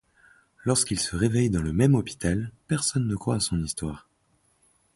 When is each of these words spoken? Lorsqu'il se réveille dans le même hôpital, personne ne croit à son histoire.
Lorsqu'il 0.65 0.99
se 0.99 1.15
réveille 1.15 1.51
dans 1.51 1.61
le 1.61 1.73
même 1.73 1.93
hôpital, 1.93 2.51
personne 2.67 3.05
ne 3.05 3.15
croit 3.15 3.35
à 3.35 3.39
son 3.39 3.61
histoire. 3.63 4.09